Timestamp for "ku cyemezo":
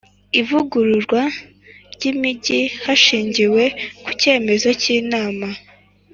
4.03-4.69